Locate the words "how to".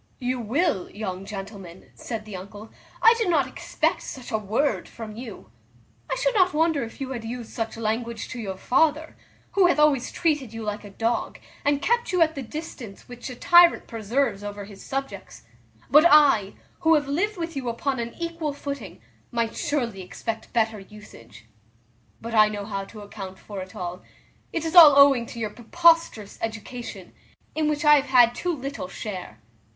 22.65-23.01